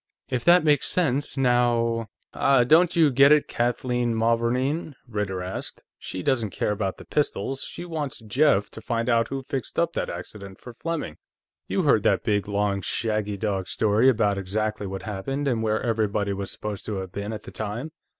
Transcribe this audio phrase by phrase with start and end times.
[0.29, 5.83] "If that makes sense, now..." "Ah, don't you get it, Kathleen Mavourneen?" Ritter asked.
[5.99, 9.93] "She doesn't care about the pistols; she wants Jeff to find out who fixed up
[9.93, 11.17] that accident for Fleming.
[11.67, 16.33] You heard that big, long shaggy dog story about exactly what happened and where everybody
[16.33, 17.91] was supposed to have been at the time.